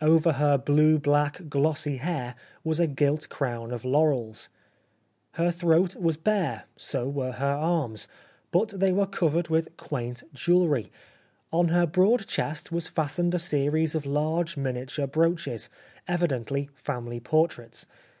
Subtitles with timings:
[0.00, 4.48] Over her blue black, glossy hair was a gilt crown of laurels.
[5.32, 8.08] Her 71 The Life of Oscar Wilde throat was bare, so were her arms,
[8.52, 10.90] but they were covered with quaint jeweUery.
[11.52, 15.68] On her broad chest was fastened a series of large minia ture brooches,
[16.06, 17.86] evidently family portraits